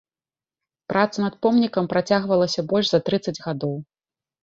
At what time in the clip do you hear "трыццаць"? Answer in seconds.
3.11-3.39